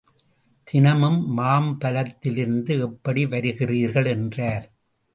[0.67, 4.07] தினமும் மாம்பலத்திலிருந்து எப்படி வருகிறீர்கள்?
[4.07, 4.67] என்றார்.